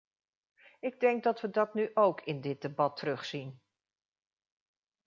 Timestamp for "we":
1.41-1.49